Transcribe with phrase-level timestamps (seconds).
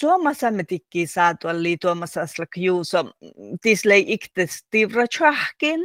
[0.00, 3.04] Suomessa me tikki saatu oli tuomassa slak juuso,
[3.62, 5.80] tisle iktes tivra chahkin.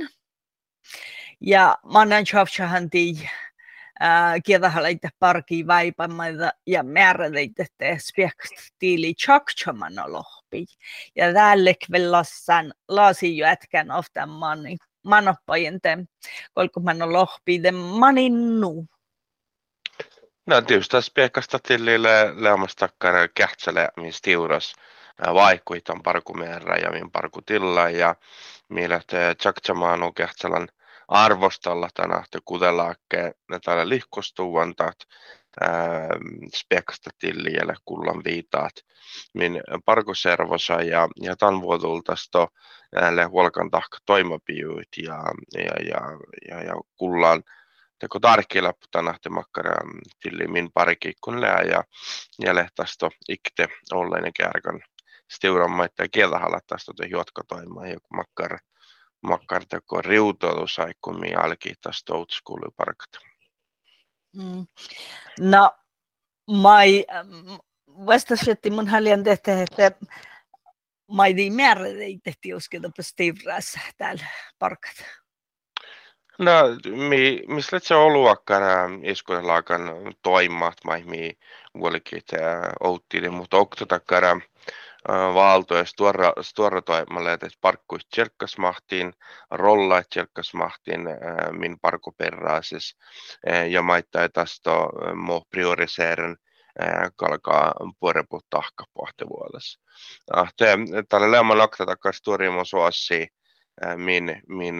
[1.42, 3.30] Ja manan chafchahan tii
[4.46, 7.66] kiedahalaita parki vaipamaita ja määräleitä
[8.00, 10.66] speakst tiili chakchamana lohpi.
[11.16, 15.98] Ja tälle kvellassan lasi jätkän ofta mani manoppajen te,
[16.54, 18.88] kolko lohpi de maninnu.
[20.46, 24.76] No tietysti speakasta tillille leomastakkar kähtsele, missä tiuras
[25.34, 28.16] vaikuit on parkumeerä ja min parkutilla ja
[28.70, 30.68] millä te chakchamaanu kähtselän
[31.08, 34.96] arvostella tänä kutelaakke ne täällä lihkostuvantat
[36.56, 38.74] speksta tillielle kullan viitaat.
[39.34, 42.48] Min parkoservosa ja, ja tämän vuotultasto
[42.92, 45.24] näille huolkan tahka toimapiuit ja,
[45.58, 46.02] ja, ja,
[46.50, 47.44] ja, ja kullan
[48.22, 49.76] tarkilla tänahti makkara
[50.22, 51.84] tilli min parikikkunle ja
[52.40, 54.82] ja lehtasto ikte olleinen kärkön
[55.32, 58.58] stiurammaita ja kieltähalattasto te juotkotoimaan joku makkara
[59.22, 63.10] makkarteko riutoilusaikkumia alkiittas toutskuluparkat.
[64.36, 64.68] Mm.
[65.40, 65.72] No,
[66.48, 67.06] mai
[67.88, 69.92] vastasyötti mun haljan tehtä, että
[71.08, 74.26] mai di määrä ei tehti usketa stivras täällä
[74.60, 75.25] parkat.
[76.40, 76.52] No,
[77.10, 79.82] mi, missä se oluakkara iskuelaakan
[80.22, 81.38] toimat, mai mi
[81.80, 82.28] vuolikit
[82.80, 84.40] outtili, mutta oktotakkara
[85.34, 89.14] valtoja stora, stora toimalle, että parkkuis tjelkkasmahtiin,
[89.52, 91.02] rolla tjelkkasmahtiin
[91.52, 92.98] min parkuperraasis
[93.70, 96.38] ja maittaa tasto mo prioriseeren
[97.16, 99.80] kalkaa puoreput tahka pohtivuodessa.
[100.34, 100.78] Ahte,
[101.10, 103.28] tällä leeman akta takas tuorimo suossi
[103.96, 104.76] min, min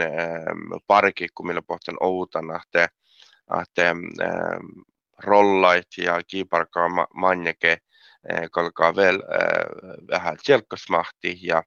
[0.88, 2.88] parki, kun millä pohtin outan, ahte,
[3.48, 3.96] ahte
[5.24, 7.78] rollait ja kiiparkaa manjake,
[8.52, 9.20] kolkaa vielä
[10.12, 11.64] vähän tjelkkasmahti ja,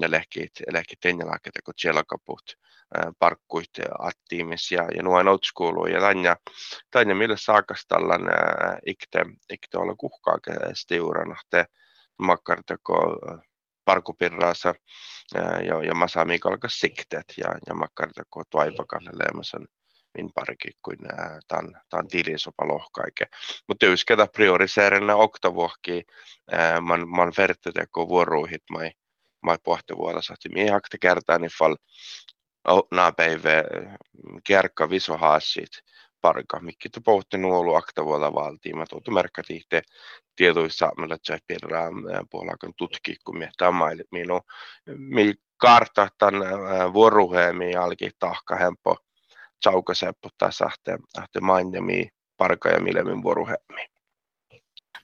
[0.00, 2.56] ja lehkit, lehkit ennalaaket, kun tjelkaput
[3.18, 6.36] parkkuit attiimis ja, ja nuo outskuuluu ja tanja,
[6.90, 8.22] tanja millä saakas tällän
[8.86, 10.38] ikte, ikte olla kuhkaa
[10.74, 11.64] stiurana, te
[12.18, 13.18] makkartako
[13.86, 14.74] parkupirraassa
[15.66, 19.66] ja, ja masami kalkas siktet ja, ja makkartako tuaipakalle leemasen
[20.18, 20.98] min parki kuin
[21.48, 23.24] tämän, tämän tilisopa lohkaike.
[23.68, 24.28] Mutta jos ketä
[25.16, 26.02] oktavuokki,
[26.80, 28.90] man, man verttiteko vuoruuhit mai,
[29.42, 31.74] mai pohtivuodessa, että minä hakte kertaa niin fall
[32.92, 33.50] nämä päivä
[34.90, 35.70] visohaasit
[36.26, 38.78] parka, mikä tu pohti nuolu aktavuoda valtiin.
[38.78, 39.82] Mä tuotu merkkati itse
[40.36, 41.90] tietoissa, millä se pirraa
[42.30, 43.72] puolakan tutki, kun miettää
[44.10, 44.40] minun,
[44.96, 46.42] mi kartta tämän
[46.92, 48.96] vuoruheemi alki tahka hempo
[49.62, 53.86] Saukaseppo tässä ahte, ahte mainjami parka ja milemin vuoruhemmi.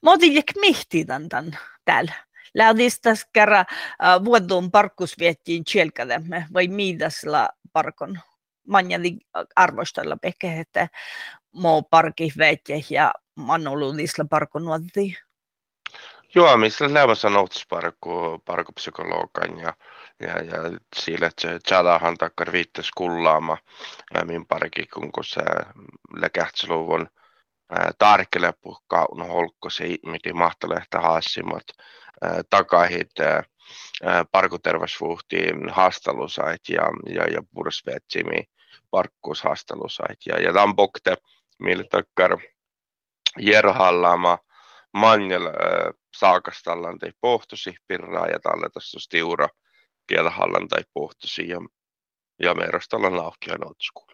[0.02, 2.12] Motin mihti tämän, tämän täällä.
[2.54, 3.64] Lähdistas kerran
[4.04, 8.18] äh, vuodun parkkus viettiin tjelkademme vai miidasla parkon.
[8.68, 9.18] Manjali
[9.56, 10.88] arvostella peke, että
[11.52, 15.16] muu parki vetje ja manoluudisla parkon nuotti.
[16.34, 19.72] Joo, missä lämmössä noutusparkku parkupsykologan ja
[20.20, 23.58] ja, ja sillä, että Chadahan takkar viittas kullaama
[24.24, 25.40] min parki, kun se
[26.16, 27.08] läkähtseluvun
[27.98, 31.64] tarkele puhkaa no holkko se miten mahtalehtä haassimat
[32.50, 33.10] takahit
[34.32, 36.82] parkuterveysvuhtiin haastelusait ja,
[37.14, 38.44] ja, ja pursvetsimi
[38.90, 41.16] parkkuushaastelusait ja, ja tämän bokte,
[41.58, 42.38] millä takkar
[43.38, 44.38] jerhallaama
[44.92, 45.42] manjel
[46.16, 49.48] saakastallan tei pohtosi pirraa ja tälle tässä stiura
[50.06, 51.58] kielhallan tai pohtosi ja,
[52.42, 54.12] ja merostalla lauhkia otskuun.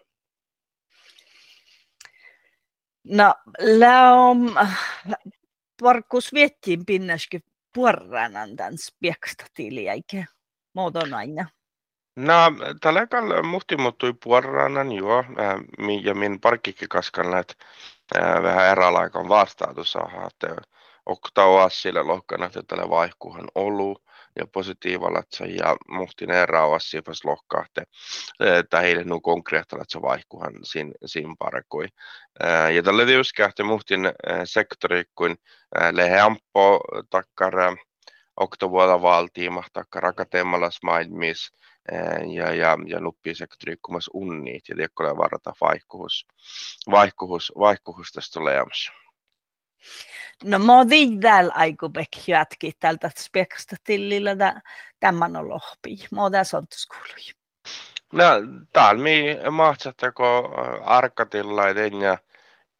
[3.03, 4.55] No, läom,
[5.81, 7.43] varkus viettiin pinnäskin
[7.73, 10.25] puoranan tämän spieksta tiliäikä
[10.73, 11.49] muodon aina.
[12.19, 12.35] No,
[12.81, 15.23] tällä kalalla muhti muuttui puoranan joo,
[16.03, 17.49] ja min parkkikin kaskan läht
[18.43, 20.55] vähän eräälaikan vastaatus saada, että
[21.05, 24.03] oktaa sille lohkana, että tällä vaihkuhan ollut
[24.35, 27.83] ja positiivalatsa ja muhtin eräavas sifas lohkahte
[28.69, 31.87] tai heille nu konkreettalatsa vaihkuhan sin, sin parkui.
[32.75, 34.01] Ja tällä tiuskähte muhtin
[34.43, 35.35] sektori kuin
[35.91, 36.79] leheampo
[37.09, 37.53] takkar
[38.39, 41.51] oktovuoda valtiima takkar akateemalas maailmis
[42.33, 46.27] ja, ja, ja nuppisektori kummas unnit ja tiekkolee varata vaihkuhus,
[46.91, 48.91] vaihkuhus, vaihkuhus tästä oleamassa.
[50.43, 54.61] No mä oon viidäl aikubek jätki tältä speksta tillillä
[54.99, 55.97] tämän on lohpi.
[56.11, 57.33] Mä oon tässä ontuskuului.
[58.13, 58.25] No,
[58.73, 60.53] täällä mi mahtsattako
[60.83, 62.17] arkatilla ja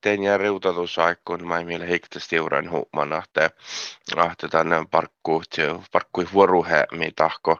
[0.01, 3.51] tein ja riutatusaikkun, mä meillä hiktästi euran huuman ahte,
[4.15, 5.55] ahte tänne parkkuut,
[5.91, 7.57] parkkui vuoruhe, mi tahko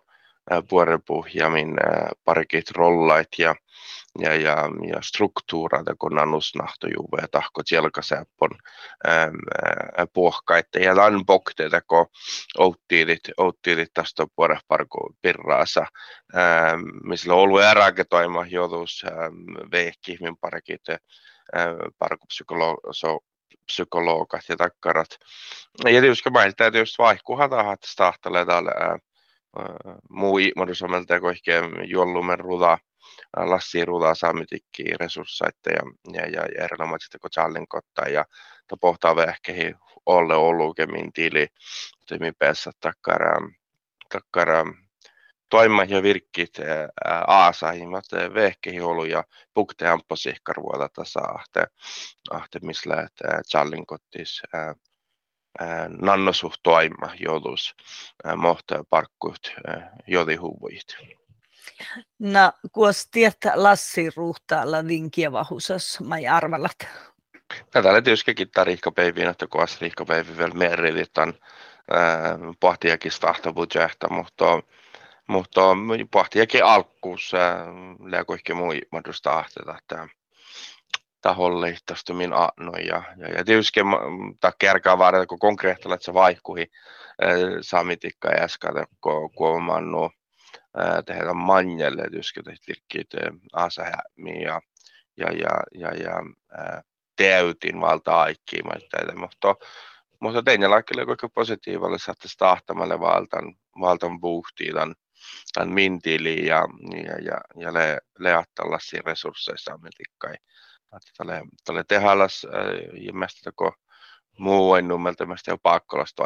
[0.72, 1.78] vuoropuhjamin
[2.26, 3.56] parikit rollait ja
[4.20, 8.50] ja, ja, ja struktuurata, kun annusnahto juve tahko tjelkaseppon
[10.14, 12.08] puohkaitte ja lan bokteita, kun
[12.58, 15.86] outtiilit, outtiilit tästä puolesta parku pirraasa,
[17.04, 19.06] missä on ollut eräketoima joutuus
[19.72, 20.38] vehki, min
[21.54, 22.28] parikit parku
[23.66, 25.10] psykologat ja takkarat.
[25.86, 28.72] Ja tietysti että tietysti vaihkuhan tahat stahtalee täällä
[30.10, 32.78] muu iimadusomelta koihkeen juollumen rudaa
[33.38, 35.82] Lassi ruudaa saamitikki resursseita ja,
[36.14, 38.26] ja, ja, ja erinomaiset kun Charlin kottaa ja
[38.82, 39.74] pohtaa vähkehi
[40.06, 41.48] olle olukemin tili
[42.08, 43.36] timi päässä takkara
[44.10, 44.66] takkara
[45.50, 46.58] toima ja virkkit
[47.28, 49.24] aasahimmat vehkehi olu ja
[49.54, 51.68] pukte amppo sihkarvuota tasa ahte
[52.32, 53.08] ahte misle
[53.50, 54.42] Charlin kottis
[56.02, 57.74] nannosuht toima joutuisi
[58.36, 59.54] mohtaa parkkuut
[60.08, 60.98] jodi huvuit.
[62.20, 66.88] No, kuos tietää Lassi ruhtaalla linkiä vahusas, mä arvalat.
[67.76, 71.34] No, täällä tietysti kiittää riikkapäiviin, että kuos riikkapäivi vielä merilitan
[72.60, 73.12] pohtiakin
[74.10, 74.46] mutta
[75.30, 75.62] mutta
[76.12, 77.32] pohtiakin alkuus
[78.12, 80.08] ja kaikki muu mahdollista ahteta, että
[81.22, 83.80] taholle tästä min anno ja, ja, ja tietysti
[84.40, 86.72] ta kerkaa vaadata, kun konkreettilla, että se vaihkuhi
[87.62, 89.64] samitikka ja äsken, kun, kun
[91.06, 93.10] tehdä manjelle tyskytet virkkiit
[93.54, 94.62] asahämi ja,
[95.18, 96.24] ja, ja, ja, ja
[97.16, 98.66] täytin valta aikkiin,
[99.20, 99.56] mutta
[100.20, 104.76] mutta tein laikille kuinka positiiville saatte tahtamalle valtan, valtan buhtiin
[105.54, 106.64] tämän, mintili ja,
[107.06, 110.36] ja, ja, ja le, leattalla siinä resursseissa ametikkai.
[111.18, 112.48] Tälle, tälle tehallas
[113.02, 113.52] ja mästä
[114.38, 116.24] muu en nummelta mästä jo pakkolasta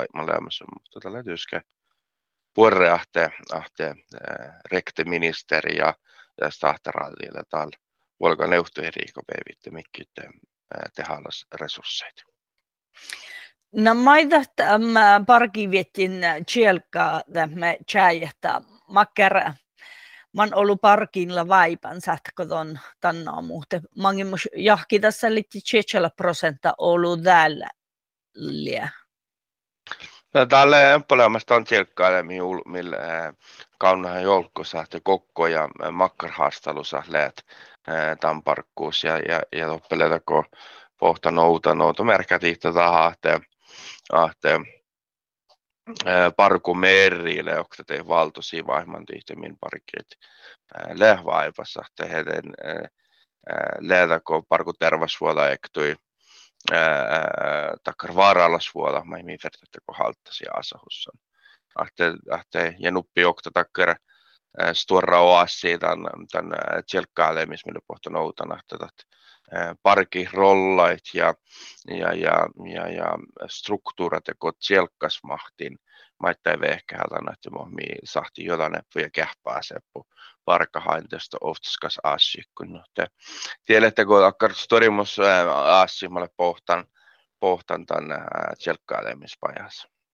[0.73, 1.61] mutta tälle tyskä
[2.53, 3.95] puore ahte, ahte
[4.71, 5.93] rekteministeri ja,
[6.41, 7.71] ja stahterallille tal
[8.19, 10.29] volga neuhtueriiko peevitte mikkit äh,
[10.95, 12.23] tehalas resursseita.
[13.71, 16.21] No maidat ähm, parki viettin
[16.53, 18.61] tjelka tämä tjäjätä
[18.93, 19.53] makkara.
[20.33, 20.81] Mä oon ollut
[21.47, 23.81] vaipan sätköton tänna muuten.
[23.97, 24.15] Mä oon
[24.55, 27.69] jahki tässä liitti 7 prosenttia ollut täällä.
[30.33, 32.97] No, tälle empaleamasta on tjelkkailemi millä
[33.79, 37.35] kaunahan jolkkosa te kokko ja makkarhaastelussa läät
[38.19, 40.45] tämän parkkuus ja, ja, ja toppeleita kun
[40.99, 43.39] pohta nouta nouta merkät ihtä tahaa, että
[44.11, 44.59] ahte
[46.37, 46.73] parku
[47.87, 50.07] te valtosi vaihman tihtemmin parkkeet
[50.93, 52.43] lehvaivassa, te heden
[53.79, 55.95] lähdä kun parku tervasvuola ektui
[57.83, 61.19] takkar vaarallasvuola, mä ei mitään, että kun halttasi asahussan.
[62.31, 63.95] Ahte, ja nuppi okta takkar
[64.73, 66.51] stora oassi tämän, tämän
[66.91, 69.05] tjelkkaalle, missä meillä pohto noutana, että
[69.83, 71.33] parki rollait ja,
[71.87, 73.17] ja, ja, ja, ja
[73.47, 75.77] struktuurat, kun tjelkkasmahtin,
[76.19, 80.07] maittain vehkähältä, että mohmi sahti jotain ja kähpää seppu
[80.45, 83.07] parkahainteesta oftskas assi, kun te
[83.65, 85.17] tiedätte, kun akkar storimus
[85.63, 86.85] assi, mä pohtan,
[87.39, 88.27] pohtan tämän
[88.63, 89.92] tjelkkailemispajas.